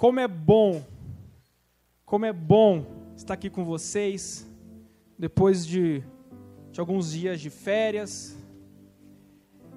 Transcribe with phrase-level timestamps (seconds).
[0.00, 0.82] Como é bom,
[2.06, 4.50] como é bom estar aqui com vocês,
[5.18, 6.02] depois de,
[6.72, 8.34] de alguns dias de férias.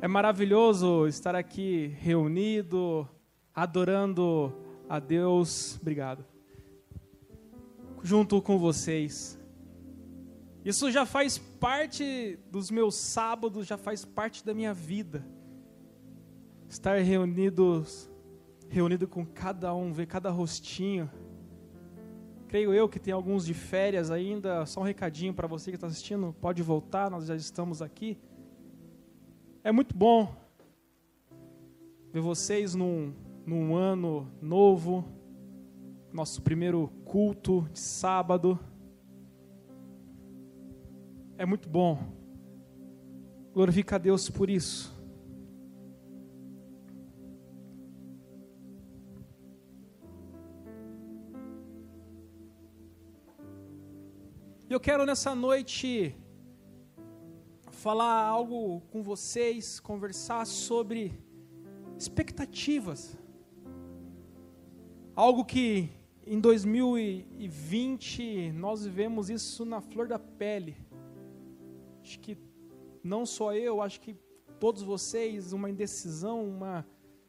[0.01, 3.05] É maravilhoso estar aqui reunido,
[3.53, 4.55] adorando
[4.87, 5.77] a Deus.
[5.81, 6.25] Obrigado.
[8.01, 9.37] Junto com vocês.
[10.63, 15.27] Isso já faz parte dos meus sábados, já faz parte da minha vida.
[16.69, 18.09] Estar reunidos
[18.73, 21.07] reunido com cada um, ver cada rostinho.
[22.47, 24.65] Creio eu que tem alguns de férias ainda.
[24.65, 28.17] Só um recadinho para você que está assistindo: pode voltar, nós já estamos aqui.
[29.63, 30.35] É muito bom
[32.11, 33.13] ver vocês num,
[33.45, 35.05] num ano novo,
[36.11, 38.59] nosso primeiro culto de sábado.
[41.37, 41.99] É muito bom.
[43.53, 44.92] Glorifica a Deus por isso.
[54.73, 56.15] Eu quero nessa noite
[57.69, 61.13] falar algo com vocês, conversar sobre
[61.95, 63.15] expectativas.
[65.15, 65.91] Algo que
[66.25, 70.75] em 2020 nós vivemos isso na flor da pele.
[72.01, 72.35] Acho que
[73.03, 74.15] não só eu, acho que
[74.59, 76.83] todos vocês, uma indecisão, uma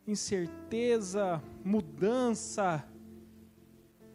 [0.06, 2.88] incerteza, mudança.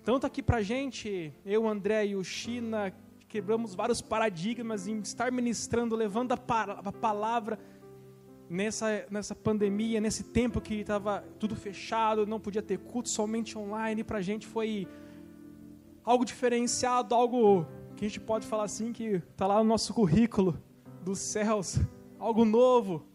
[0.04, 2.92] Tanto aqui pra gente, eu, André e o China,
[3.30, 6.40] quebramos vários paradigmas em estar ministrando, levando a,
[6.84, 7.60] a palavra
[8.50, 14.04] nessa, nessa pandemia, nesse tempo que estava tudo fechado, não podia ter culto, somente online,
[14.04, 14.88] para a gente foi
[16.04, 20.60] algo diferenciado, algo que a gente pode falar assim, que está lá no nosso currículo
[21.04, 21.80] dos céus,
[22.18, 23.06] algo novo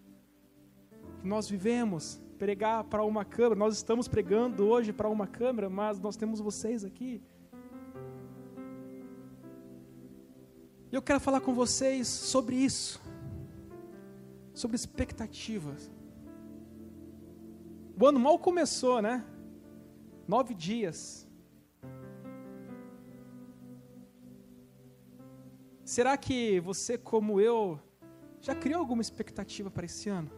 [1.21, 5.99] que nós vivemos, pregar para uma câmera, nós estamos pregando hoje para uma câmera, mas
[5.99, 7.21] nós temos vocês aqui,
[10.95, 13.03] E eu quero falar com vocês sobre isso,
[14.53, 15.91] sobre expectativas.
[18.01, 19.27] O ano mal começou, né?
[20.29, 21.29] Nove dias.
[25.85, 27.77] Será que você, como eu,
[28.41, 30.31] já criou alguma expectativa para esse ano?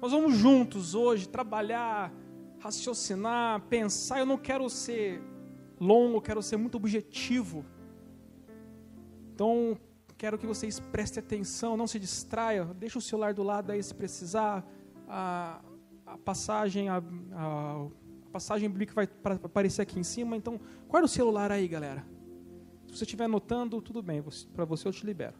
[0.00, 2.12] Nós vamos juntos hoje trabalhar,
[2.58, 4.18] raciocinar, pensar.
[4.18, 5.30] Eu não quero ser
[5.82, 7.64] longo, quero ser muito objetivo.
[9.34, 9.76] Então,
[10.16, 13.92] quero que vocês prestem atenção, não se distraiam, deixa o celular do lado aí se
[13.92, 14.64] precisar.
[15.08, 15.60] A,
[16.06, 17.86] a passagem, a, a,
[18.26, 19.08] a passagem bíblica vai
[19.42, 22.06] aparecer aqui em cima, então guarda o celular aí, galera.
[22.86, 24.22] Se você estiver anotando, tudo bem,
[24.54, 25.34] para você eu te libero.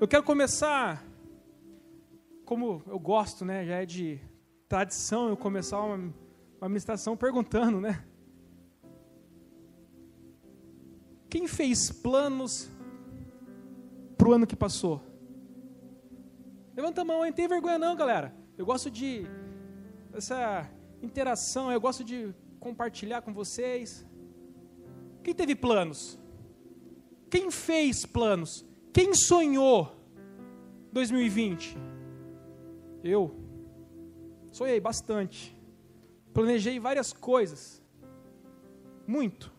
[0.00, 1.04] Eu quero começar,
[2.44, 4.20] como eu gosto, né, já é de
[4.68, 6.14] tradição eu começar uma,
[6.60, 8.04] uma ministração perguntando, né?
[11.28, 12.70] Quem fez planos
[14.16, 15.02] para o ano que passou?
[16.74, 18.34] Levanta a mão, não tem vergonha não, galera.
[18.56, 19.26] Eu gosto de
[20.12, 20.70] essa
[21.02, 24.06] interação, eu gosto de compartilhar com vocês.
[25.22, 26.18] Quem teve planos?
[27.30, 28.64] Quem fez planos?
[28.92, 29.94] Quem sonhou
[30.92, 31.76] 2020?
[33.04, 33.34] Eu.
[34.50, 35.54] Sonhei bastante.
[36.32, 37.82] Planejei várias coisas.
[39.06, 39.57] Muito.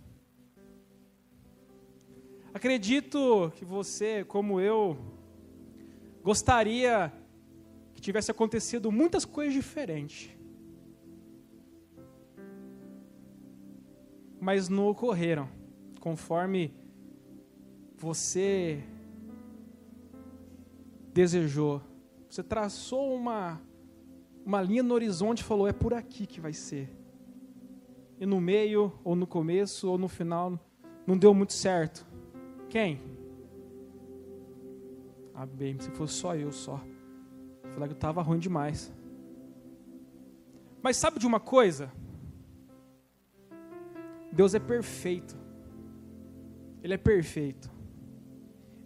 [2.54, 4.98] Acredito que você, como eu,
[6.24, 7.14] gostaria
[7.94, 10.30] que tivesse acontecido muitas coisas diferentes.
[14.40, 15.48] Mas não ocorreram,
[16.00, 16.74] conforme
[17.98, 18.81] você
[21.14, 21.81] desejou.
[22.30, 23.62] Você traçou uma,
[24.46, 26.90] uma linha no horizonte e falou: é por aqui que vai ser.
[28.20, 30.60] E no meio, ou no começo, ou no final,
[31.06, 32.09] não deu muito certo.
[32.69, 33.02] Quem?
[35.34, 36.80] Ah, bem, se fosse só eu só.
[37.72, 38.94] Falei que eu estava ruim demais.
[40.81, 41.92] Mas sabe de uma coisa?
[44.31, 45.38] Deus é perfeito.
[46.83, 47.71] Ele é perfeito.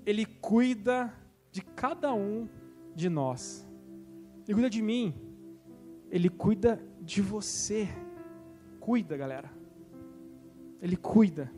[0.06, 1.14] Ele cuida
[1.52, 2.48] de cada um
[2.96, 3.68] de nós.
[4.46, 5.14] Ele cuida de mim.
[6.10, 7.88] Ele cuida de você.
[8.80, 9.52] Cuida, galera.
[10.82, 11.52] Ele cuida.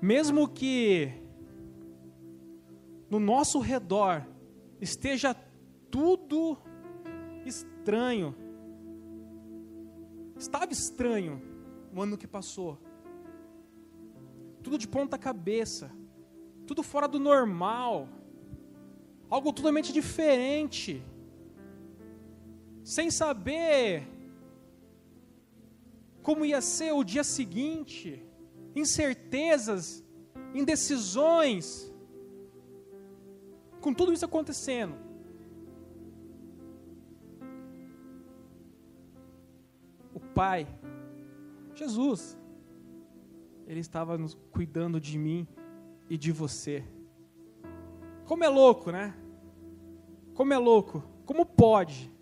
[0.00, 1.12] Mesmo que
[3.10, 4.26] no nosso redor
[4.80, 5.34] esteja
[5.90, 6.56] tudo
[7.44, 8.34] estranho,
[10.36, 11.42] estava estranho
[11.94, 12.78] o ano que passou,
[14.62, 15.90] tudo de ponta cabeça,
[16.66, 18.08] tudo fora do normal,
[19.30, 21.02] algo totalmente diferente,
[22.84, 24.06] sem saber
[26.22, 28.27] como ia ser o dia seguinte,
[28.74, 30.04] incertezas,
[30.54, 31.92] indecisões,
[33.80, 34.94] com tudo isso acontecendo.
[40.14, 40.66] O Pai,
[41.74, 42.36] Jesus,
[43.66, 44.18] Ele estava
[44.50, 45.46] cuidando de mim
[46.10, 46.84] e de você.
[48.24, 49.16] Como é louco, né?
[50.34, 51.02] Como é louco.
[51.24, 52.12] Como pode?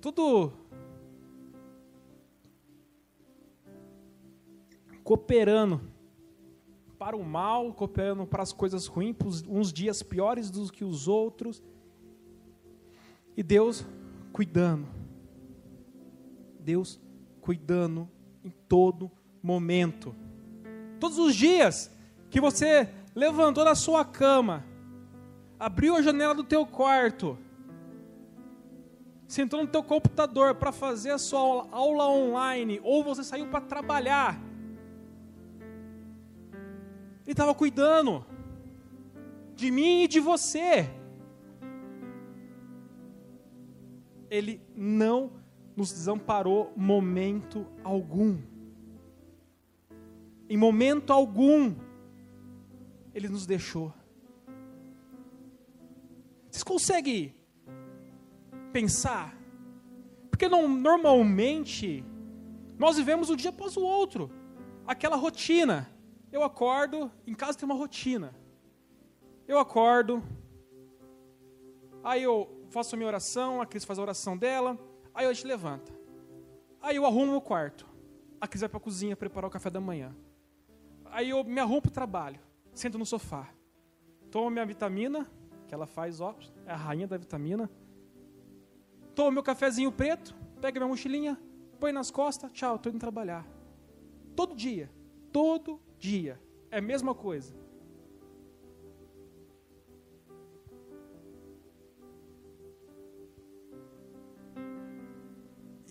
[0.00, 0.52] Tudo
[5.04, 5.80] cooperando
[6.98, 9.14] para o mal, cooperando para as coisas ruins,
[9.46, 11.62] uns dias piores do que os outros.
[13.36, 13.86] E Deus
[14.32, 14.88] cuidando.
[16.58, 16.98] Deus
[17.40, 18.08] cuidando
[18.42, 19.10] em todo
[19.42, 20.14] momento.
[20.98, 21.90] Todos os dias
[22.30, 24.64] que você levantou da sua cama,
[25.60, 27.38] abriu a janela do teu quarto,
[29.28, 34.40] sentou no teu computador para fazer a sua aula online, ou você saiu para trabalhar,
[37.24, 38.24] ele estava cuidando
[39.54, 40.90] de mim e de você.
[44.30, 45.32] Ele não
[45.76, 48.38] nos desamparou momento algum.
[50.48, 51.74] Em momento algum,
[53.14, 53.92] Ele nos deixou.
[56.50, 57.34] Vocês conseguem
[58.72, 59.36] pensar?
[60.30, 62.04] Porque não, normalmente
[62.78, 64.30] nós vivemos um dia após o outro,
[64.86, 65.93] aquela rotina.
[66.34, 68.34] Eu acordo, em casa tem uma rotina.
[69.46, 70.20] Eu acordo,
[72.02, 74.76] aí eu faço a minha oração, a Cris faz a oração dela,
[75.14, 75.92] aí a gente levanta.
[76.82, 77.86] Aí eu arrumo o quarto.
[78.40, 80.12] A Cris vai para a cozinha preparar o café da manhã.
[81.04, 82.40] Aí eu me arrumo para o trabalho,
[82.74, 83.48] sento no sofá,
[84.28, 85.30] tomo minha vitamina,
[85.68, 86.34] que ela faz, ó,
[86.66, 87.70] é a rainha da vitamina.
[89.14, 91.40] Tomo meu cafezinho preto, pega minha mochilinha,
[91.78, 93.46] põe nas costas, tchau, estou indo trabalhar.
[94.34, 94.90] Todo dia,
[95.30, 96.34] todo dia,
[96.70, 97.52] é a mesma coisa.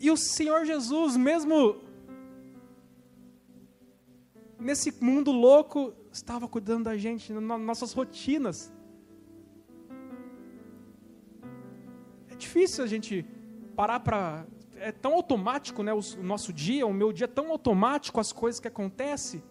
[0.06, 1.56] E o Senhor Jesus, mesmo
[4.60, 5.80] nesse mundo louco,
[6.12, 8.58] estava cuidando da gente, nas nossas rotinas.
[12.44, 13.26] difícil a gente
[13.76, 14.46] parar para.
[14.76, 18.60] É tão automático né, o nosso dia, o meu dia é tão automático, as coisas
[18.60, 19.42] que acontecem.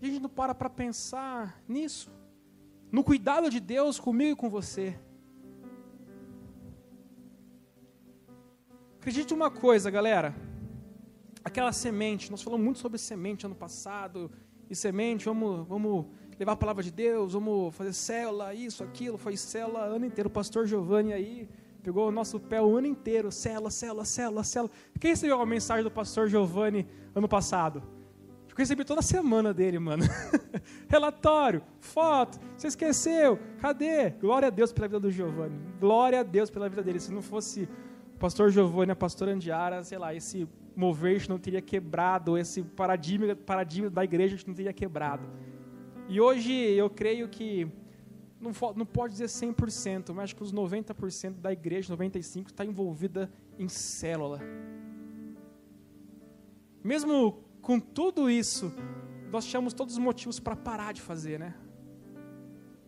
[0.00, 2.10] A gente não para para pensar nisso.
[2.90, 4.98] No cuidado de Deus comigo e com você.
[9.00, 10.34] Acredite uma coisa, galera.
[11.44, 14.30] Aquela semente, nós falamos muito sobre semente ano passado.
[14.70, 16.06] E semente, vamos, vamos
[16.38, 19.18] levar a palavra de Deus, vamos fazer célula, isso, aquilo.
[19.18, 20.28] Foi célula ano inteiro.
[20.28, 21.48] O pastor Giovanni aí
[21.82, 24.70] Pegou o nosso pé o ano inteiro, célula, célula, célula, célula.
[25.00, 27.82] Quem recebeu a mensagem do pastor Giovanni ano passado?
[28.58, 30.02] Eu recebi toda semana dele, mano.
[30.90, 34.10] Relatório, foto, você esqueceu, cadê?
[34.10, 35.56] Glória a Deus pela vida do Giovanni.
[35.78, 36.98] Glória a Deus pela vida dele.
[36.98, 37.68] Se não fosse
[38.16, 43.36] o pastor Giovanni, a pastora Andiara, sei lá, esse mover não teria quebrado, esse paradigma,
[43.36, 45.28] paradigma da igreja não teria quebrado.
[46.08, 47.70] E hoje eu creio que
[48.40, 53.30] não, não pode dizer 100%, mas acho que os 90% da igreja, 95%, está envolvida
[53.56, 54.40] em célula.
[56.82, 58.72] Mesmo com tudo isso,
[59.30, 61.54] nós tínhamos todos os motivos para parar de fazer, né?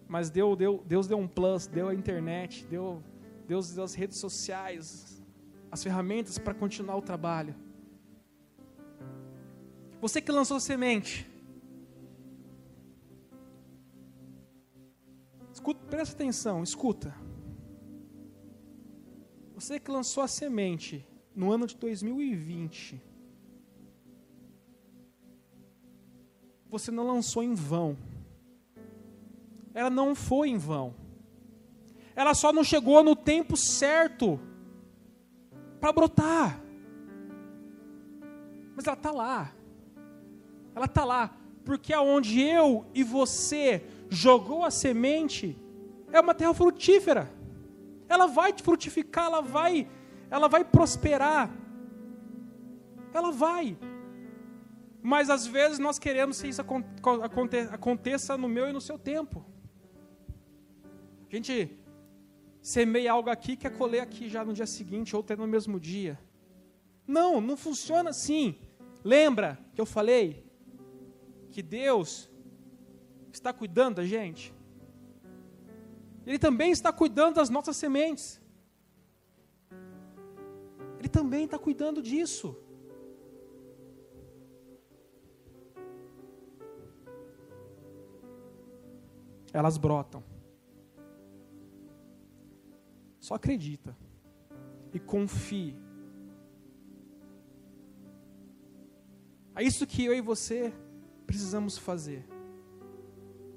[0.09, 3.03] Mas deu, deu, Deus deu um plus, deu a internet, deu,
[3.47, 5.23] Deus deu as redes sociais,
[5.71, 7.55] as ferramentas para continuar o trabalho.
[10.01, 11.31] Você que lançou a semente,
[15.53, 17.15] Escuta, presta atenção, escuta.
[19.55, 21.07] Você que lançou a semente
[21.37, 23.10] no ano de 2020,
[26.71, 27.97] você não lançou em vão.
[29.75, 30.95] Ela não foi em vão.
[32.15, 34.39] Ela só não chegou no tempo certo
[35.81, 36.61] para brotar.
[38.77, 39.53] Mas ela está lá.
[40.75, 41.35] Ela está lá.
[41.65, 45.57] Porque aonde eu e você jogou a semente,
[46.13, 47.31] é uma terra frutífera.
[48.09, 49.89] Ela vai frutificar, ela vai,
[50.31, 51.51] ela vai prosperar.
[53.13, 53.77] Ela vai.
[55.03, 56.63] Mas às vezes nós queremos que isso
[57.73, 59.45] aconteça no meu e no seu tempo.
[61.31, 61.79] A gente
[62.61, 66.19] semeia algo aqui, quer colher aqui já no dia seguinte, ou até no mesmo dia.
[67.07, 68.57] Não, não funciona assim.
[69.03, 70.45] Lembra que eu falei
[71.51, 72.29] que Deus
[73.33, 74.53] está cuidando da gente?
[76.27, 78.41] Ele também está cuidando das nossas sementes.
[80.99, 82.57] Ele também está cuidando disso.
[89.53, 90.23] Elas brotam.
[93.19, 93.97] Só acredita
[94.93, 95.77] e confie.
[99.55, 100.73] É isso que eu e você
[101.27, 102.27] precisamos fazer.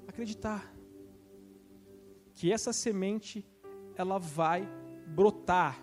[0.06, 0.72] Acreditar
[2.34, 3.46] que essa semente
[3.96, 4.68] ela vai
[5.06, 5.80] brotar.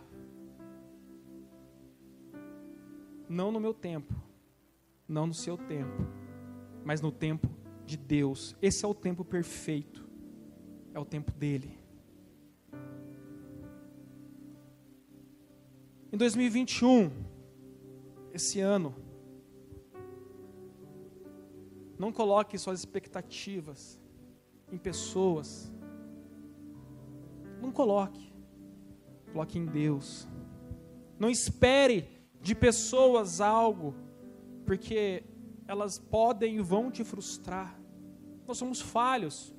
[3.27, 4.13] Não no meu tempo,
[5.07, 6.05] não no seu tempo,
[6.83, 7.47] mas no tempo
[7.85, 8.55] de Deus.
[8.61, 10.07] Esse é o tempo perfeito.
[10.93, 11.77] É o tempo dele.
[16.11, 17.09] Em 2021,
[18.33, 18.93] esse ano,
[21.97, 24.01] não coloque suas expectativas
[24.71, 25.71] em pessoas.
[27.61, 28.33] Não coloque.
[29.31, 30.27] Coloque em Deus.
[31.17, 32.09] Não espere
[32.41, 33.93] de pessoas algo,
[34.65, 35.23] porque
[35.71, 37.79] elas podem e vão te frustrar.
[38.45, 39.55] Nós somos falhos.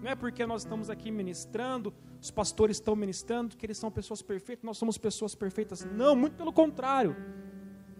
[0.00, 4.22] Não é porque nós estamos aqui ministrando, os pastores estão ministrando, que eles são pessoas
[4.22, 5.84] perfeitas, nós somos pessoas perfeitas.
[5.84, 7.14] Não, muito pelo contrário.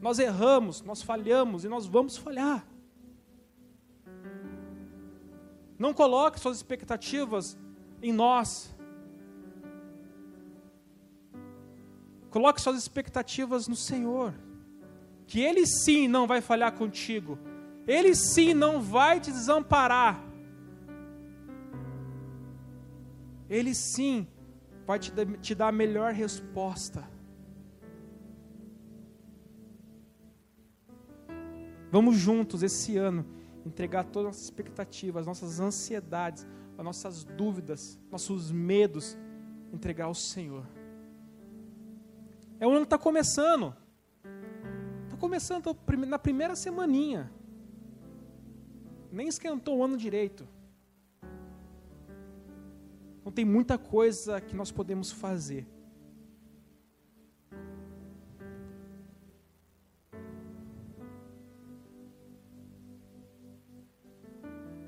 [0.01, 2.67] Nós erramos, nós falhamos e nós vamos falhar.
[5.79, 7.59] Não coloque suas expectativas
[8.01, 8.75] em nós.
[12.31, 14.33] Coloque suas expectativas no Senhor.
[15.27, 17.39] Que Ele sim não vai falhar contigo.
[17.87, 20.23] Ele sim não vai te desamparar.
[23.49, 24.27] Ele sim
[24.87, 27.09] vai te, dar a melhor resposta.
[31.91, 33.25] Vamos juntos esse ano
[33.65, 39.17] entregar todas as nossas expectativas, nossas ansiedades, as nossas dúvidas, nossos medos,
[39.73, 40.67] entregar ao Senhor.
[42.59, 43.75] É o ano que está começando.
[45.25, 45.75] Começando
[46.07, 47.33] na primeira semaninha.
[49.11, 50.47] Nem esquentou o ano direito.
[53.19, 55.67] Então tem muita coisa que nós podemos fazer.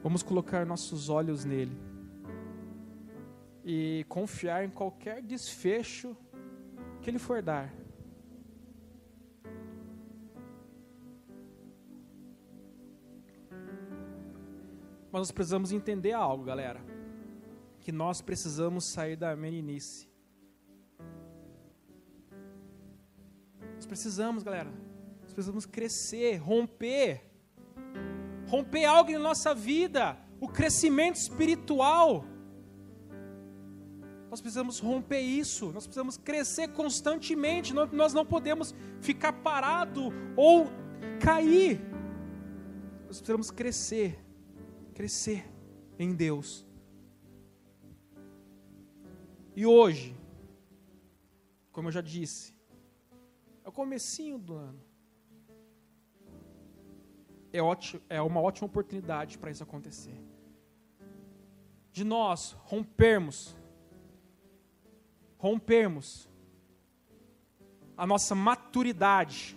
[0.03, 1.81] Vamos colocar nossos olhos nele
[3.65, 6.15] e confiar em qualquer desfecho
[7.01, 7.86] que ele for dar.
[15.11, 16.81] Mas nós precisamos entender algo, galera.
[17.81, 20.09] Que nós precisamos sair da meninice.
[23.75, 24.71] Nós precisamos, galera.
[25.23, 27.27] Nós precisamos crescer, romper
[28.47, 32.25] romper algo em nossa vida, o crescimento espiritual.
[34.31, 40.67] Nós precisamos romper isso, nós precisamos crescer constantemente, nós não podemos ficar parado ou
[41.21, 41.81] cair.
[43.07, 44.19] Nós precisamos crescer,
[44.97, 45.47] crescer
[45.99, 46.67] em Deus.
[49.55, 50.17] E hoje,
[51.71, 52.55] como eu já disse,
[53.63, 54.87] é o comecinho do ano
[57.53, 60.19] é, ótimo, é uma ótima oportunidade para isso acontecer.
[61.93, 63.57] De nós rompermos,
[65.39, 66.29] rompermos
[67.97, 69.57] a nossa maturidade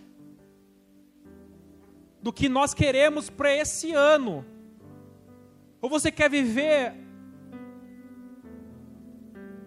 [2.21, 4.45] do que nós queremos para esse ano.
[5.81, 6.93] Ou você quer viver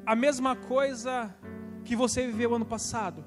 [0.05, 1.35] a mesma coisa
[1.85, 3.25] que você viveu ano passado?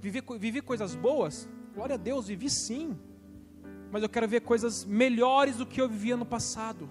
[0.00, 1.48] Vivi, vivi coisas boas?
[1.74, 2.98] Glória a Deus, vivi sim
[3.94, 6.90] mas eu quero ver coisas melhores do que eu vivia no passado.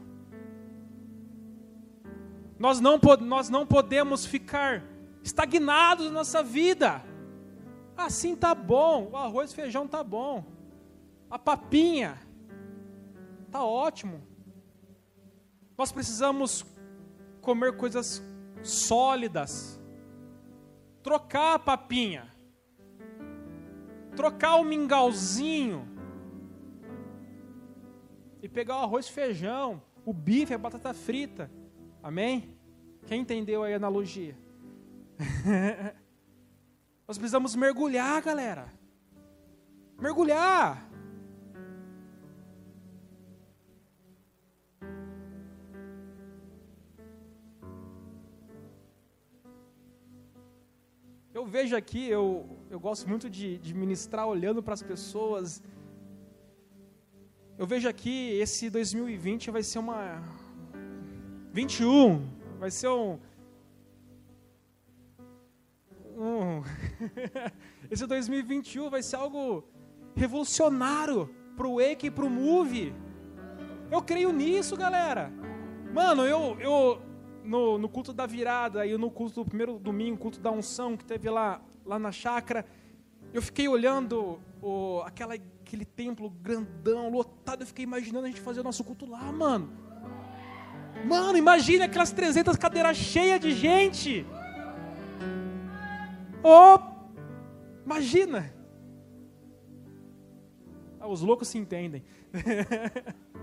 [2.57, 4.81] Nós não, nós não podemos ficar
[5.21, 7.03] estagnados na nossa vida.
[7.97, 10.45] Assim tá bom, o arroz e feijão tá bom.
[11.29, 12.17] A papinha
[13.51, 14.21] tá ótimo.
[15.77, 16.65] Nós precisamos
[17.41, 18.23] comer coisas
[18.61, 19.79] sólidas.
[21.01, 22.31] Trocar a papinha.
[24.15, 25.87] Trocar o mingauzinho
[28.41, 31.49] e pegar o arroz e feijão, o bife, a batata frita.
[32.03, 32.57] Amém?
[33.07, 34.37] Quem entendeu aí a analogia?
[37.07, 38.67] Nós precisamos mergulhar, galera.
[39.97, 40.92] Mergulhar.
[51.33, 55.61] Eu vejo aqui, eu, eu gosto muito de, de ministrar olhando para as pessoas
[57.55, 60.23] eu vejo aqui esse 2020 vai ser uma
[61.51, 62.27] 21
[62.59, 63.19] Vai ser um.
[66.17, 66.63] um
[67.91, 69.63] Esse 2021 vai ser algo
[70.15, 72.95] revolucionário pro Wake e pro Move.
[73.91, 75.31] Eu creio nisso, galera.
[75.93, 77.01] Mano, eu, eu
[77.43, 81.05] no, no culto da virada e no culto do primeiro domingo, culto da unção que
[81.05, 82.65] teve lá, lá na chácara,
[83.33, 88.61] eu fiquei olhando o, aquela, aquele templo grandão, lotado, eu fiquei imaginando a gente fazer
[88.61, 89.69] o nosso culto lá, mano.
[91.05, 94.25] Mano, imagine aquelas 300 cadeiras cheias de gente.
[96.43, 96.79] Oh,
[97.85, 98.53] imagina.
[100.99, 102.03] Ah, os loucos se entendem.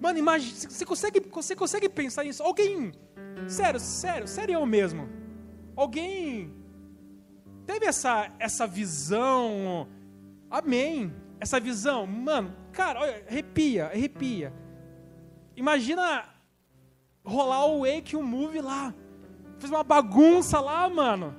[0.00, 2.42] Mano, imagina, você consegue, você consegue pensar nisso?
[2.42, 2.90] Alguém,
[3.48, 5.08] sério, sério, sério eu mesmo.
[5.76, 6.52] Alguém
[7.66, 9.86] teve essa, essa visão,
[10.50, 14.52] amém, essa visão, mano, cara, olha, arrepia, arrepia.
[15.56, 16.24] Imagina
[17.24, 18.94] rolar o Wake, o Move lá,
[19.58, 21.34] fez uma bagunça lá, mano.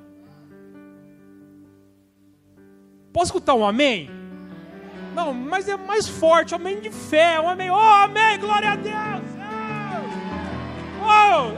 [3.11, 4.09] Posso escutar um amém?
[5.13, 9.30] Não, mas é mais forte, amém de fé, um amém, oh, amém, glória a Deus.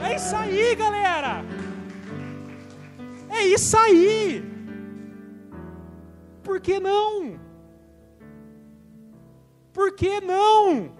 [0.02, 1.44] É isso aí, galera.
[3.28, 4.42] É isso aí.
[6.42, 7.40] Por que não?
[9.72, 10.92] Por que não?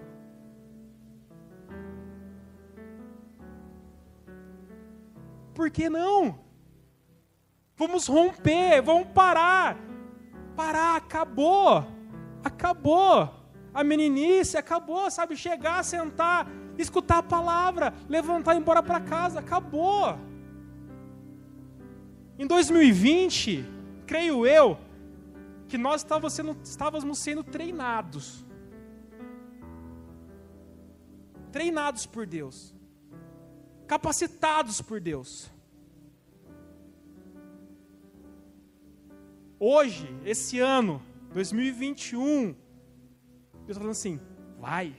[5.53, 6.37] Por que não?
[7.77, 9.77] Vamos romper, vamos parar.
[10.55, 11.85] Parar, acabou.
[12.43, 13.29] Acabou.
[13.73, 15.35] A meninice acabou, sabe?
[15.35, 16.47] Chegar, sentar,
[16.77, 20.17] escutar a palavra, levantar e ir embora para casa, acabou.
[22.37, 23.65] Em 2020,
[24.05, 24.77] creio eu,
[25.67, 28.45] que nós estávamos sendo, estávamos sendo treinados.
[31.51, 32.73] Treinados por Deus.
[33.87, 35.49] Capacitados por Deus.
[39.57, 41.01] Hoje, esse ano,
[41.33, 42.57] 2021, Deus
[43.69, 44.19] está falando assim:
[44.59, 44.95] vai,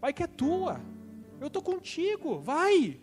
[0.00, 0.80] vai que é tua,
[1.42, 3.00] eu estou contigo, vai.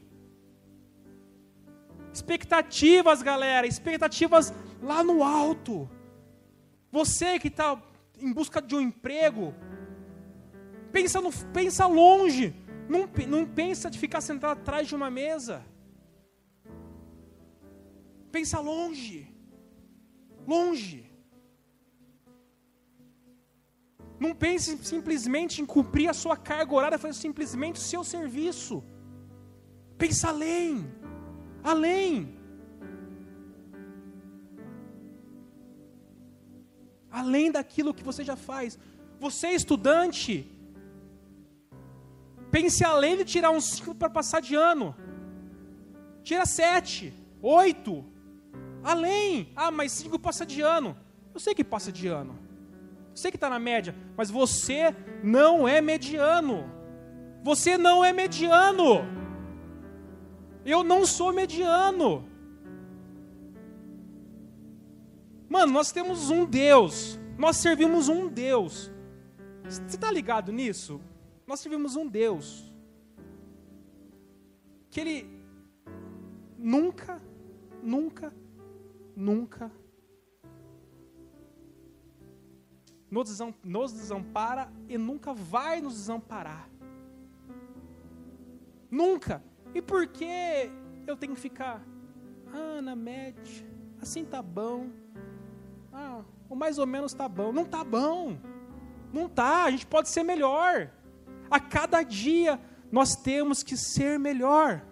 [2.13, 5.89] Expectativas, galera, expectativas lá no alto.
[6.89, 7.81] Você que está
[8.17, 9.53] em busca de um emprego,
[10.89, 12.55] pensa, no, pensa longe,
[12.87, 15.61] não, não pensa de ficar sentado atrás de uma mesa.
[18.31, 19.27] Pensa longe,
[20.47, 21.08] longe.
[24.19, 28.83] Não pense simplesmente em cumprir a sua carga horária, fazer simplesmente o seu serviço.
[29.97, 30.85] Pensa além,
[31.63, 32.39] além.
[37.11, 38.77] além daquilo que você já faz.
[39.19, 40.49] Você é estudante,
[42.51, 44.95] pense além de tirar um 5 para passar de ano.
[46.23, 48.05] Tira 7, 8,
[48.83, 49.51] além.
[49.55, 50.95] Ah, mas 5 passa de ano.
[51.33, 52.37] Eu sei que passa de ano.
[53.19, 56.71] Sei que está na média, mas você não é mediano.
[57.43, 59.05] Você não é mediano.
[60.65, 62.25] Eu não sou mediano.
[65.49, 67.19] Mano, nós temos um Deus.
[67.37, 68.89] Nós servimos um Deus.
[69.65, 71.01] Você está ligado nisso?
[71.45, 72.71] Nós servimos um Deus.
[74.89, 75.29] Que Ele
[76.57, 77.21] nunca,
[77.83, 78.33] nunca,
[79.13, 79.69] nunca
[83.11, 86.69] nos desampara e nunca vai nos desamparar.
[88.89, 89.43] Nunca.
[89.73, 90.71] E por que
[91.05, 91.83] eu tenho que ficar?
[92.51, 93.65] Ah, na média,
[94.01, 94.89] assim tá bom.
[95.93, 97.51] Ah, o mais ou menos tá bom.
[97.51, 98.37] Não tá bom.
[99.11, 100.91] Não tá, a gente pode ser melhor.
[101.49, 102.59] A cada dia
[102.91, 104.85] nós temos que ser melhor.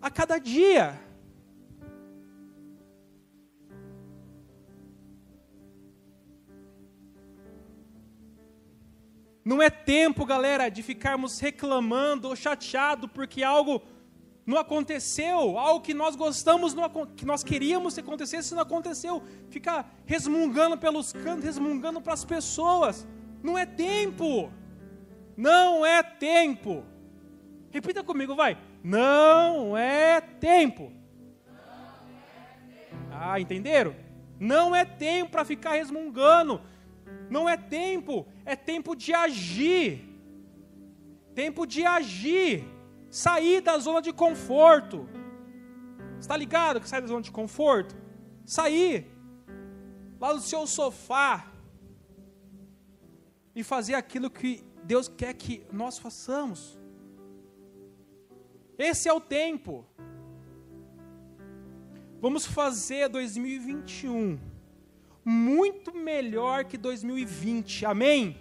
[0.00, 0.98] A cada dia.
[9.44, 13.82] Não é tempo, galera, de ficarmos reclamando ou chateado porque algo
[14.44, 16.74] não aconteceu, algo que nós gostamos,
[17.16, 19.22] que nós queríamos que acontecesse, não aconteceu.
[19.48, 23.06] Ficar resmungando pelos cantos, resmungando para as pessoas.
[23.42, 24.50] Não é tempo.
[25.36, 26.84] Não é tempo.
[27.70, 28.58] Repita comigo, vai.
[28.82, 30.92] Não é tempo.
[33.12, 33.94] Ah, entenderam?
[34.38, 36.60] Não é tempo para ficar resmungando.
[37.30, 38.26] Não é tempo.
[38.44, 39.88] É tempo de agir.
[41.34, 42.64] Tempo de agir.
[43.08, 45.08] Sair da zona de conforto.
[46.18, 47.96] Está ligado que sair da zona de conforto?
[48.44, 49.06] Sair
[50.20, 51.50] lá do seu sofá
[53.54, 56.78] e fazer aquilo que Deus quer que nós façamos.
[58.76, 59.86] Esse é o tempo.
[62.20, 64.49] Vamos fazer 2021
[65.30, 67.86] muito melhor que 2020.
[67.86, 68.36] Amém?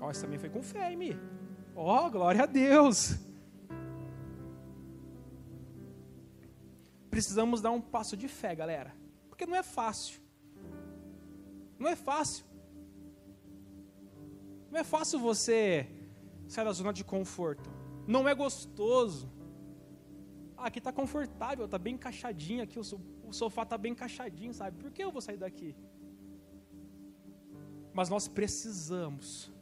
[0.00, 1.16] Ó, esse também foi com fé, hein, Mi?
[1.76, 3.16] Ó, glória a Deus.
[7.08, 8.92] Precisamos dar um passo de fé, galera.
[9.28, 10.20] Porque não é fácil.
[11.78, 12.44] Não é fácil.
[14.70, 15.86] Não é fácil você
[16.48, 17.70] sair da zona de conforto.
[18.08, 19.30] Não é gostoso.
[20.56, 24.78] Aqui está confortável, está bem encaixadinho aqui, o sofá está bem encaixadinho, sabe?
[24.78, 25.74] Por que eu vou sair daqui?
[27.92, 29.52] Mas nós precisamos.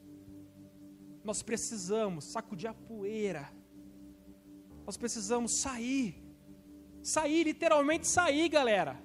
[1.25, 3.51] Nós precisamos sacudir a poeira.
[4.87, 6.23] Nós precisamos sair.
[7.03, 9.01] Sair, literalmente sair, galera.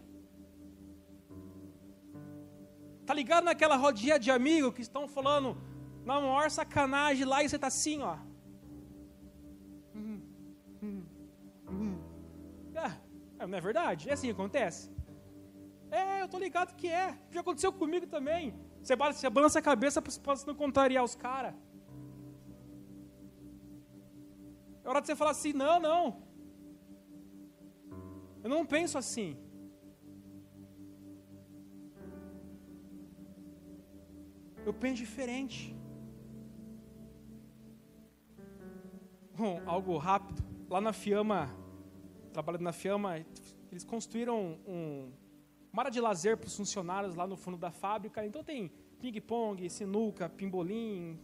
[3.05, 5.57] Tá ligado naquela rodinha de amigo que estão falando
[6.05, 8.17] na maior sacanagem lá e você tá assim, ó.
[13.47, 14.09] Não é verdade?
[14.09, 14.91] É assim que acontece?
[15.89, 17.17] É, eu tô ligado que é.
[17.31, 18.53] Já aconteceu comigo também.
[18.81, 21.53] Você, você balança a cabeça para não contrariar os caras.
[24.83, 26.21] É hora de você falar assim: não, não.
[28.43, 29.37] Eu não penso assim.
[34.65, 35.75] Eu penso diferente.
[39.35, 40.43] Bom, algo rápido.
[40.69, 41.49] Lá na Fiamma,
[42.37, 43.25] trabalhando na Fiamma,
[43.71, 45.11] eles construíram um,
[45.73, 48.23] uma área de lazer para os funcionários lá no fundo da fábrica.
[48.23, 51.19] Então tem ping-pong, sinuca, pimbolim,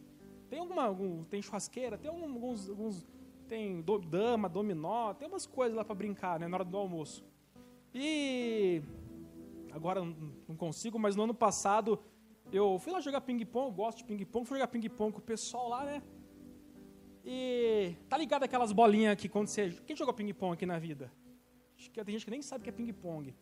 [0.50, 3.06] tem alguma, algum, tem churrasqueira, tem alguns, alguns
[3.48, 7.24] tem do, dama, dominó, tem umas coisas lá para brincar, né, na hora do almoço.
[7.94, 8.82] E
[9.72, 12.00] agora não consigo, mas no ano passado
[12.52, 15.86] eu fui lá jogar ping-pong, gosto de ping-pong, fui jogar ping-pong com o pessoal lá,
[15.86, 16.02] né?
[17.24, 19.70] E tá ligado aquelas bolinhas que quando você.
[19.86, 21.12] Quem jogou ping-pong aqui na vida?
[21.78, 23.34] Acho que tem gente que nem sabe o que é ping-pong.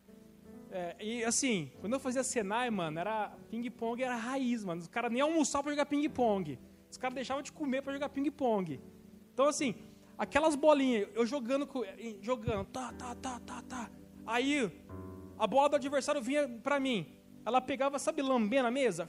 [0.70, 4.82] É, e assim, quando eu fazia Senai, mano, era ping-pong era raiz, mano.
[4.82, 6.58] Os caras nem almoçavam pra jogar ping-pong.
[6.90, 8.80] Os caras deixavam de comer para jogar ping-pong.
[9.34, 9.76] Então, assim,
[10.18, 11.68] aquelas bolinhas, eu jogando,
[12.22, 13.92] jogando, tá, tá, tá, tá, tá.
[14.26, 14.72] Aí,
[15.38, 17.08] a bola do adversário vinha pra mim.
[17.44, 19.08] Ela pegava, sabe, lambendo a mesa?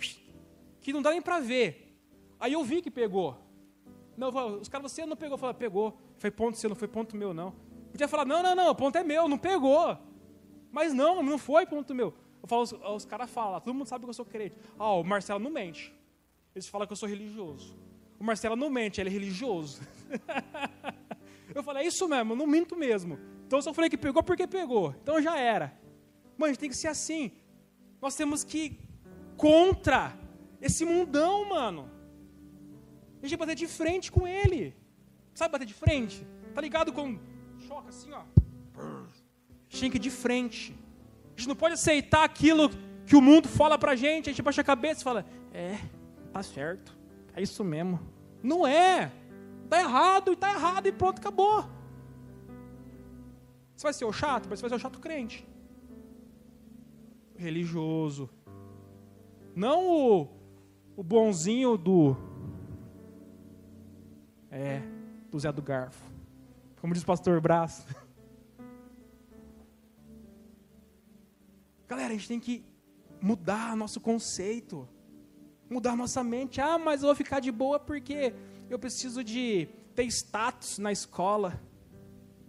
[0.81, 1.99] Que não dá nem pra ver.
[2.41, 3.37] Aí eu vi que pegou.
[4.17, 4.29] Não,
[4.61, 5.35] os caras, você não pegou.
[5.35, 5.99] Eu falei, pegou.
[6.19, 7.55] Foi ponto seu, não foi ponto meu, não.
[7.91, 9.99] Podia falar, não, não, não, o ponto é meu, não pegou.
[10.71, 12.15] Mas não, não foi ponto meu.
[12.43, 14.57] Eu falo, os, os caras falam, todo mundo sabe que eu sou crente.
[14.79, 15.95] Ah, o Marcelo não mente.
[16.55, 17.77] Eles falam que eu sou religioso.
[18.19, 19.81] O Marcelo não mente, ele é religioso.
[21.55, 23.19] eu falei, é isso mesmo, eu não minto mesmo.
[23.47, 24.95] Então eu só falei que pegou porque pegou.
[25.03, 25.79] Então já era.
[26.37, 27.33] Mano, a gente tem que ser assim.
[28.01, 28.81] Nós temos que ir
[29.37, 30.17] contra
[30.61, 31.91] esse mundão, mano.
[33.23, 34.75] A gente bater de frente com ele.
[35.35, 36.27] Sabe bater de frente?
[36.55, 37.19] Tá ligado com
[37.67, 38.23] choca assim, ó.
[38.77, 39.07] A
[39.69, 40.75] gente de frente.
[41.35, 42.69] A gente não pode aceitar aquilo
[43.07, 45.79] que o mundo fala pra gente, a gente baixa a cabeça e fala: "É,
[46.33, 46.97] tá certo.
[47.35, 48.01] É isso mesmo".
[48.43, 49.13] Não é.
[49.71, 51.65] Tá errado e tá errado e pronto, acabou.
[53.75, 55.47] Você vai ser o chato, mas você vai ser o chato crente.
[57.37, 58.29] Religioso.
[59.55, 60.29] Não o,
[60.97, 62.17] o bonzinho do
[64.53, 64.83] é,
[65.31, 66.05] do Zé do Garfo.
[66.81, 67.87] Como diz o pastor Brás.
[71.89, 72.63] Galera, a gente tem que
[73.21, 74.87] mudar nosso conceito.
[75.71, 76.61] Mudar nossa mente.
[76.61, 78.35] Ah, mas eu vou ficar de boa porque
[78.69, 81.59] eu preciso de ter status na escola.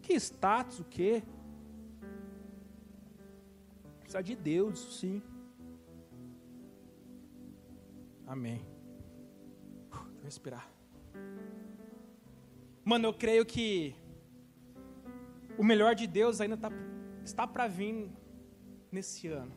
[0.01, 0.81] Que status?
[0.81, 1.23] O quê?
[4.01, 5.23] Precisa de Deus, sim.
[8.27, 8.61] Amém.
[9.91, 10.69] Eu respirar.
[12.85, 13.95] Mano, eu creio que
[15.57, 16.69] o melhor de Deus ainda tá,
[17.23, 18.11] está para vir
[18.91, 19.53] nesse ano.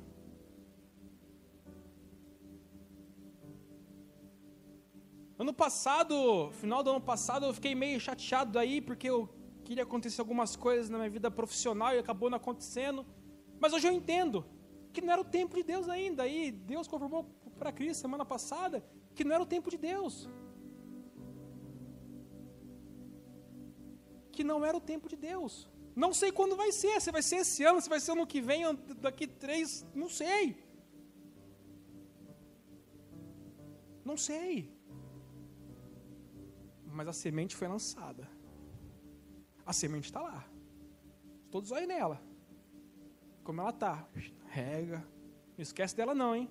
[5.36, 9.28] Ano passado, final do ano passado, eu fiquei meio chateado aí, porque eu
[9.64, 13.04] queria acontecer algumas coisas na minha vida profissional e acabou não acontecendo.
[13.58, 14.46] Mas hoje eu entendo
[14.92, 16.22] que não era o tempo de Deus ainda.
[16.22, 17.24] Aí Deus confirmou
[17.58, 18.84] para Cristo semana passada
[19.16, 20.30] que não era o tempo de Deus.
[24.36, 25.52] Que não era o tempo de Deus.
[26.04, 28.40] Não sei quando vai ser, se vai ser esse ano, se vai ser ano que
[28.40, 28.62] vem,
[29.00, 30.42] daqui três, não sei.
[34.04, 34.70] Não sei.
[36.96, 38.24] Mas a semente foi lançada.
[39.64, 40.48] A semente está lá.
[41.50, 42.22] Todos olhem nela.
[43.42, 44.06] Como ela está.
[44.46, 44.98] Rega.
[45.56, 46.48] Não esquece dela não, hein?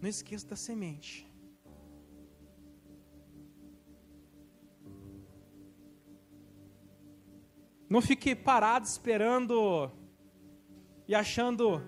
[0.00, 1.27] Não esqueça da semente.
[7.88, 9.90] Não fique parado esperando
[11.06, 11.82] e achando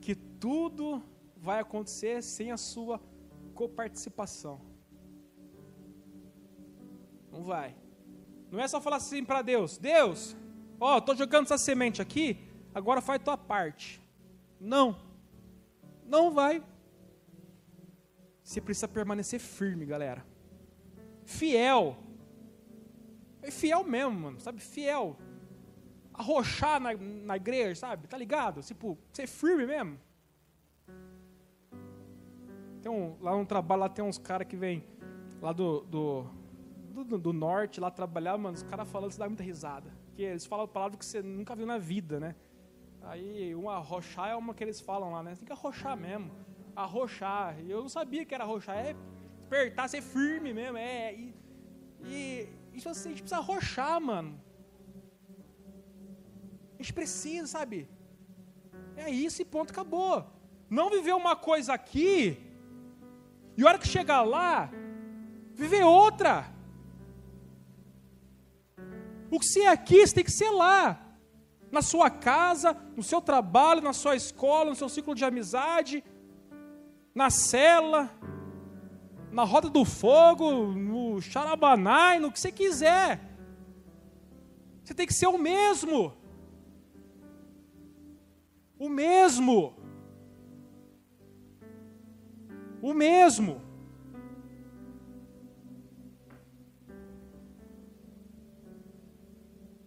[0.00, 1.02] que tudo
[1.36, 3.00] vai acontecer sem a sua
[3.54, 4.60] coparticipação.
[7.30, 7.76] Não vai.
[8.50, 10.36] Não é só falar assim para Deus: Deus,
[10.80, 12.38] ó, estou jogando essa semente aqui,
[12.74, 14.00] agora faz tua parte.
[14.58, 14.98] Não.
[16.06, 16.62] Não vai.
[18.42, 20.26] Você precisa permanecer firme, galera.
[21.24, 21.96] Fiel.
[23.42, 24.60] É fiel mesmo, mano, sabe?
[24.60, 25.16] Fiel.
[26.12, 28.06] Arrochar na, na igreja, sabe?
[28.06, 28.60] Tá ligado?
[28.62, 29.98] Tipo, ser firme mesmo.
[32.82, 34.84] Tem um, lá no trabalho, lá tem uns caras que vêm
[35.40, 36.26] lá do, do,
[37.04, 39.90] do, do, norte, lá trabalhar, mano, os caras falando, você dá muita risada.
[40.06, 42.34] Porque eles falam palavras que você nunca viu na vida, né?
[43.02, 45.34] Aí, um arrochar é uma que eles falam lá, né?
[45.34, 46.30] Tem que arrochar mesmo.
[46.76, 47.58] Arrochar.
[47.60, 48.76] E eu não sabia que era arrochar.
[48.76, 48.94] É
[49.50, 50.76] despertar, ser firme mesmo.
[50.76, 51.14] É.
[51.14, 51.34] E,
[52.04, 54.40] e isso assim, a gente precisa arrochar, mano.
[56.78, 57.88] A gente precisa, sabe?
[58.96, 60.26] É isso e ponto, acabou.
[60.68, 62.50] Não viver uma coisa aqui
[63.56, 64.70] e a hora que chegar lá,
[65.54, 66.46] viver outra.
[69.30, 70.98] O que você é aqui, você tem que ser lá
[71.70, 76.02] na sua casa, no seu trabalho, na sua escola, no seu ciclo de amizade,
[77.14, 78.10] na cela,
[79.30, 83.20] na roda do fogo, no xarabanai, no que você quiser.
[84.82, 86.16] Você tem que ser o mesmo.
[88.78, 89.74] O mesmo.
[92.82, 93.60] O mesmo.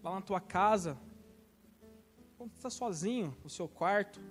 [0.04, 0.98] Lá na tua casa,
[2.38, 4.22] quando você está sozinho no seu quarto,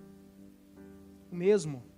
[1.31, 1.92] o mesmo.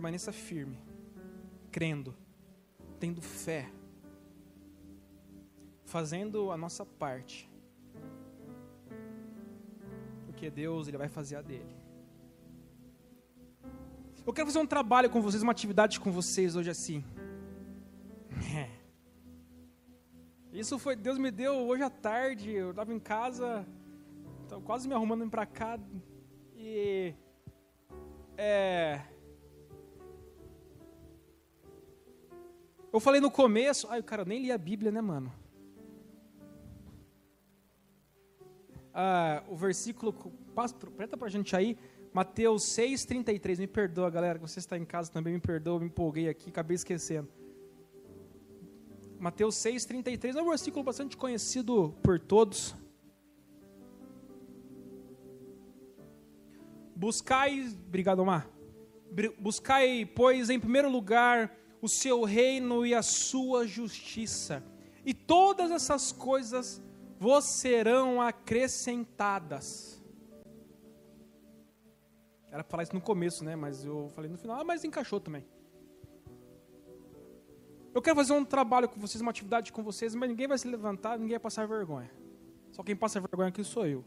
[0.00, 0.78] Permaneça firme,
[1.70, 2.16] crendo,
[2.98, 3.70] tendo fé
[5.84, 7.46] fazendo a nossa parte.
[10.24, 11.76] Porque Deus, ele vai fazer a dele.
[14.26, 17.04] Eu quero fazer um trabalho com vocês, uma atividade com vocês hoje assim.
[18.56, 18.70] É.
[20.50, 23.66] Isso foi, Deus me deu hoje à tarde, eu estava em casa,
[24.44, 25.78] estava quase me arrumando para cá
[26.56, 27.14] e
[28.38, 29.02] é,
[32.92, 35.32] eu falei no começo, ai, cara, eu nem li a Bíblia, né, mano?
[38.94, 40.12] ah, o versículo,
[40.96, 41.78] preta para a gente aí,
[42.12, 43.58] Mateus 6,33.
[43.58, 46.74] Me perdoa, galera, que você está em casa também, me perdoa, me empolguei aqui, acabei
[46.74, 47.28] esquecendo.
[49.18, 52.74] Mateus 6,33 é um versículo bastante conhecido por todos.
[56.96, 58.48] Buscai, obrigado, Omar.
[59.38, 64.62] Buscai, pois, em primeiro lugar o seu reino e a sua justiça,
[65.04, 66.82] e todas essas coisas
[67.18, 70.02] vos serão acrescentadas.
[72.50, 73.54] Era para falar isso no começo, né?
[73.54, 75.44] Mas eu falei no final, ah, mas encaixou também.
[77.94, 80.66] Eu quero fazer um trabalho com vocês, uma atividade com vocês, mas ninguém vai se
[80.68, 82.10] levantar, ninguém vai passar vergonha.
[82.70, 84.04] Só quem passa vergonha aqui sou eu.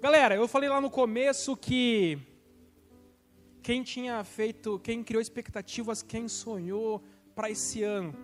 [0.00, 2.18] Galera, eu falei lá no começo que
[3.62, 7.02] quem tinha feito, quem criou expectativas, quem sonhou
[7.34, 8.14] para esse ano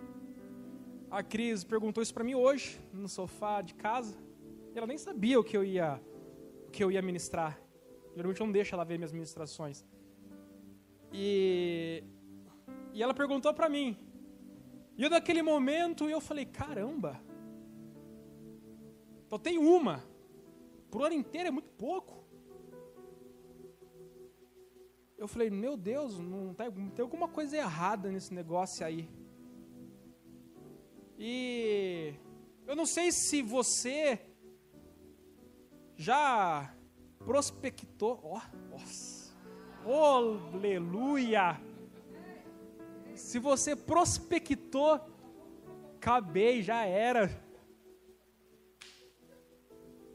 [1.09, 4.15] a Cris perguntou isso para mim hoje, no sofá de casa.
[4.75, 5.99] Ela nem sabia o que eu ia,
[6.67, 7.59] o que eu ia ministrar.
[8.15, 9.83] Geralmente eu não deixo ela ver minhas ministrações.
[11.11, 12.03] E,
[12.93, 13.97] e ela perguntou para mim.
[14.95, 17.19] E eu, naquele momento, eu falei: caramba,
[19.27, 20.03] só tem uma.
[20.91, 22.23] Pro ano inteiro é muito pouco.
[25.19, 26.63] Eu falei: meu Deus, não tá,
[26.95, 29.09] tem alguma coisa errada nesse negócio aí.
[31.17, 32.13] E
[32.65, 34.17] eu não sei se você
[35.97, 36.73] já
[37.25, 38.17] prospectou.
[38.23, 41.59] Ó, oh, oh, aleluia!
[43.13, 45.01] Se você prospectou,
[45.97, 47.29] acabei, já era.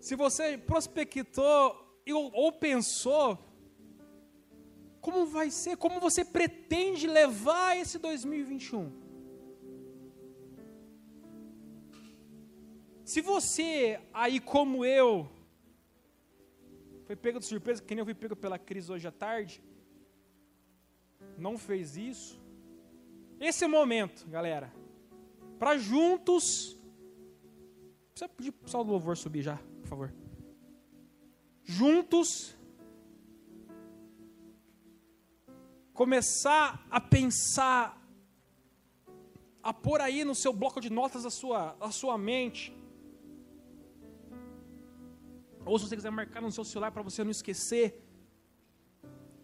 [0.00, 2.00] Se você prospectou
[2.32, 3.38] ou pensou,
[5.04, 5.76] como vai ser?
[5.76, 8.90] Como você pretende levar esse 2021?
[13.04, 15.28] Se você, aí como eu,
[17.04, 19.62] foi pego de surpresa, que nem eu fui pego pela crise hoje à tarde,
[21.36, 22.42] não fez isso,
[23.38, 24.72] Esse é o momento, galera.
[25.58, 26.78] Para juntos.
[28.10, 30.14] Precisa pedir o pessoal do louvor subir já, por favor.
[31.64, 32.56] Juntos.
[35.94, 37.84] Começar a pensar,
[39.62, 42.76] a pôr aí no seu bloco de notas a sua, a sua mente.
[45.64, 48.02] Ou se você quiser marcar no seu celular para você não esquecer.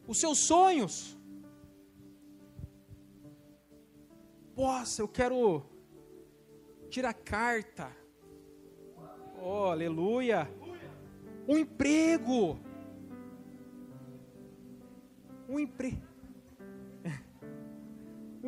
[0.09, 1.17] Os seus sonhos.
[4.57, 5.63] Nossa, eu quero
[6.91, 7.97] tirar carta.
[9.41, 10.51] Oh, aleluia.
[11.49, 12.59] Um emprego.
[15.49, 16.10] Um emprego.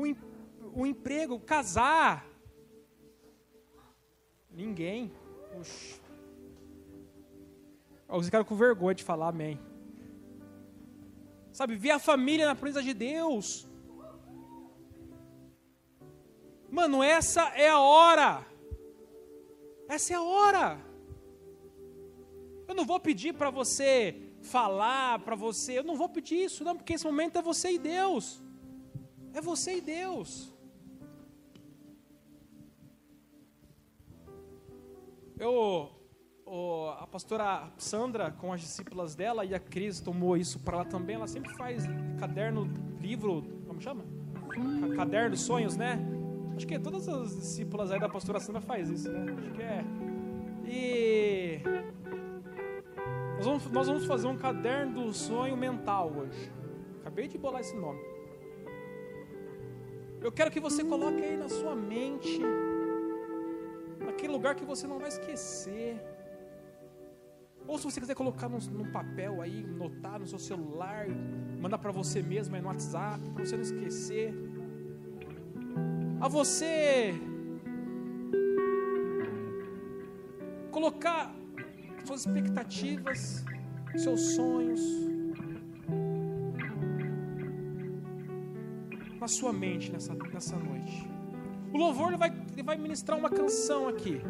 [0.02, 0.16] Um,
[0.74, 2.26] um emprego, casar.
[4.50, 5.12] Ninguém.
[5.52, 6.00] Puxa.
[8.08, 9.58] Alguns ficaram com vergonha de falar amém.
[11.52, 13.68] Sabe, ver a família na presença de Deus.
[16.70, 18.46] Mano, essa é a hora.
[19.88, 20.80] Essa é a hora.
[22.66, 25.78] Eu não vou pedir para você falar, para você.
[25.78, 28.41] Eu não vou pedir isso, não, porque esse momento é você e Deus.
[29.34, 30.52] É você e Deus.
[35.38, 35.90] Eu,
[36.98, 41.16] a pastora Sandra, com as discípulas dela, e a Cris tomou isso para ela também.
[41.16, 41.84] Ela sempre faz
[42.20, 44.04] caderno, livro, como chama?
[44.94, 45.98] Caderno, sonhos, né?
[46.54, 49.34] Acho que todas as discípulas aí da pastora Sandra faz isso, né?
[49.38, 49.84] Acho que é.
[50.64, 51.60] E
[53.36, 56.52] nós vamos, nós vamos fazer um caderno do sonho mental hoje.
[57.00, 58.11] Acabei de bolar esse nome.
[60.22, 62.40] Eu quero que você coloque aí na sua mente,
[63.98, 66.00] naquele lugar que você não vai esquecer.
[67.66, 71.06] Ou se você quiser colocar num, num papel aí, notar no seu celular,
[71.60, 74.32] mandar para você mesmo aí no WhatsApp, para você não esquecer
[76.20, 77.12] a você
[80.70, 81.34] colocar
[82.04, 83.44] suas expectativas,
[83.96, 85.11] seus sonhos
[89.22, 91.08] na sua mente nessa, nessa noite.
[91.72, 94.20] O louvor ele vai, ele vai ministrar uma canção aqui.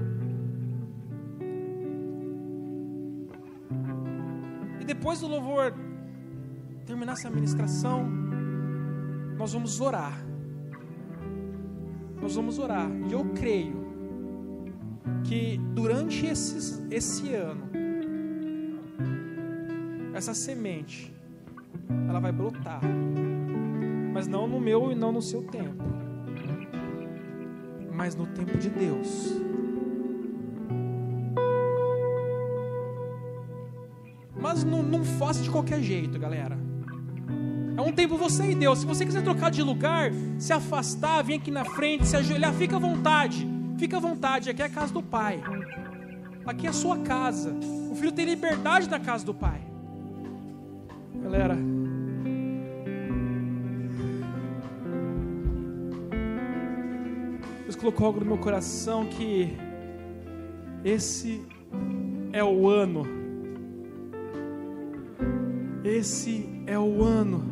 [4.80, 5.74] E depois do louvor
[6.86, 8.08] terminar essa ministração,
[9.36, 10.32] nós vamos orar
[12.22, 12.88] nós vamos orar.
[13.08, 13.82] E eu creio
[15.24, 17.68] que durante esses, esse ano,
[20.14, 21.12] essa semente,
[22.08, 22.80] ela vai brotar.
[24.12, 25.82] Mas não no meu e não no seu tempo.
[27.90, 29.40] Mas no tempo de Deus.
[34.38, 36.58] Mas não, não faça de qualquer jeito, galera.
[37.76, 38.80] É um tempo você e Deus.
[38.80, 42.76] Se você quiser trocar de lugar, se afastar, vir aqui na frente, se ajoelhar, fica
[42.76, 43.48] à vontade.
[43.78, 44.50] Fica à vontade.
[44.50, 45.42] Aqui é a casa do Pai.
[46.44, 47.54] Aqui é a sua casa.
[47.90, 49.60] O filho tem liberdade na casa do Pai.
[51.22, 51.81] Galera.
[57.82, 59.56] Colocou algo no meu coração que
[60.84, 61.44] esse
[62.32, 63.04] é o ano.
[65.82, 67.42] Esse é o ano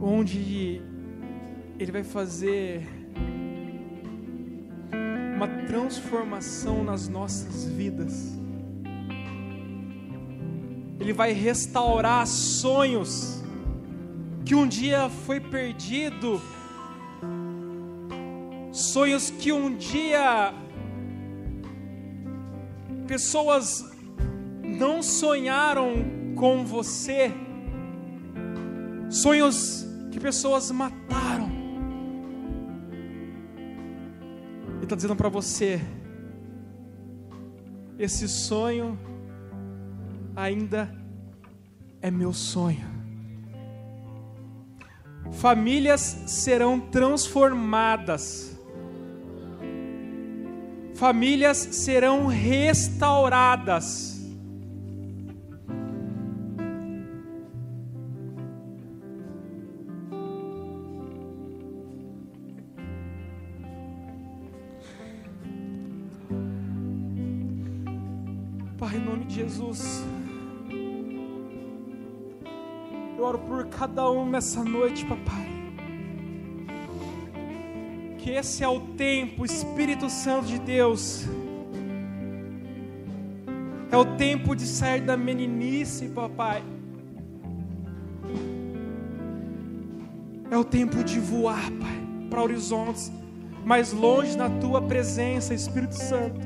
[0.00, 0.80] onde
[1.76, 2.86] Ele vai fazer
[5.34, 8.38] uma transformação nas nossas vidas.
[11.00, 13.42] Ele vai restaurar sonhos
[14.44, 16.40] que um dia foi perdido,
[18.72, 20.52] sonhos que um dia
[23.06, 23.84] pessoas
[24.64, 27.30] não sonharam com você,
[29.10, 31.50] sonhos que pessoas mataram.
[34.76, 35.80] Ele está dizendo para você:
[37.98, 38.98] esse sonho
[40.34, 40.92] ainda
[42.00, 42.90] é meu sonho.
[45.32, 48.51] Famílias serão transformadas,
[51.02, 54.12] famílias serão restauradas
[69.28, 70.04] Jesus.
[73.16, 75.51] Eu oro por cada um nessa noite, papai.
[78.34, 81.26] Esse é o tempo, Espírito Santo de Deus.
[83.90, 86.62] É o tempo de sair da meninice, papai.
[90.50, 93.12] É o tempo de voar, Pai, para horizontes
[93.66, 96.40] mais longe na tua presença, Espírito Santo.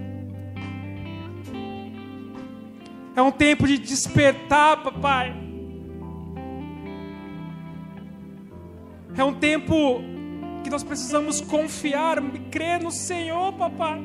[3.14, 5.34] É um tempo de despertar, papai.
[9.16, 10.15] É um tempo
[10.66, 14.02] que nós precisamos confiar, crer no Senhor, papai,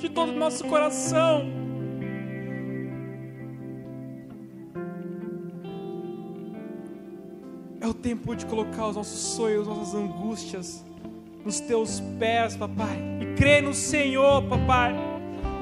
[0.00, 1.46] de todo o nosso coração.
[7.80, 10.84] É o tempo de colocar os nossos sonhos, nossas angústias
[11.44, 12.98] nos teus pés, papai.
[13.20, 14.92] E crê no Senhor, papai.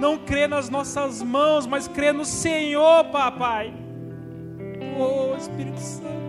[0.00, 3.74] Não crê nas nossas mãos, mas crê no Senhor, papai.
[4.98, 6.23] Oh, Espírito Santo.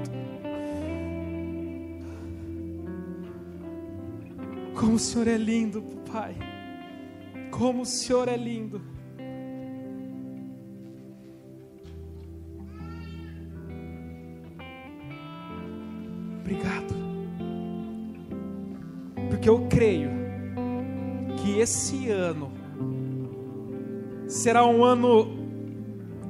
[4.86, 6.36] Como o Senhor é lindo, papai.
[7.50, 8.80] Como o Senhor é lindo.
[16.40, 16.94] Obrigado
[19.28, 20.12] porque eu creio
[21.42, 22.52] que esse ano
[24.28, 25.28] será um ano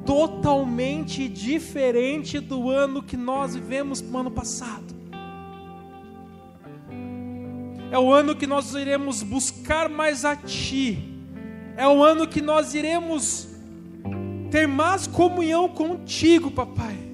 [0.06, 4.95] totalmente diferente do ano que nós vivemos no ano passado.
[7.92, 10.98] É o ano que nós iremos buscar mais a Ti.
[11.78, 13.48] É o ano que nós iremos
[14.52, 17.06] ter mais comunhão contigo, papai.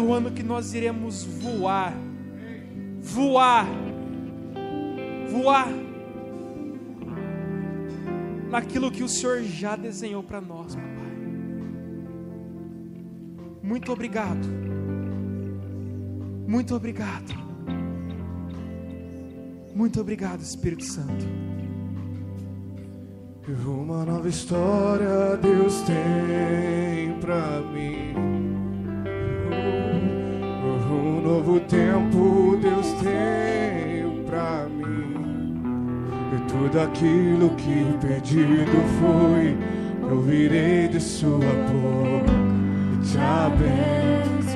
[0.00, 1.94] o ano que nós iremos voar,
[3.00, 3.66] voar,
[5.30, 5.68] voar
[8.50, 10.90] naquilo que o Senhor já desenhou para nós, papai.
[13.62, 14.48] Muito obrigado,
[16.50, 17.32] muito obrigado,
[19.72, 21.24] muito obrigado, Espírito Santo.
[23.66, 28.14] Uma nova história Deus tem para mim.
[30.90, 35.62] Um novo tempo Deus tem pra mim.
[36.36, 39.56] E tudo aquilo que pedido foi,
[40.10, 42.50] eu virei de sua boca
[43.02, 44.49] te abençoe.